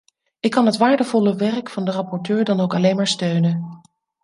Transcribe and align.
Ik 0.39 0.51
kan 0.51 0.65
het 0.65 0.77
waardevolle 0.77 1.35
werk 1.35 1.69
van 1.69 1.85
de 1.85 1.91
rapporteur 1.91 2.43
dan 2.43 2.59
ook 2.59 2.73
alleen 2.75 2.95
maar 2.95 3.07
steunen. 3.07 3.81